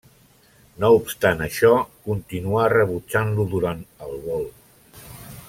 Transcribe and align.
No 0.83 0.89
obstant 0.99 1.43
això, 1.47 1.69
continua 2.07 2.65
rebutjant-lo 2.75 3.47
durant 3.53 3.85
el 4.07 4.19
vol. 4.27 4.45